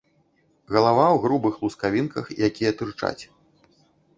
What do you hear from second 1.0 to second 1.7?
ў грубых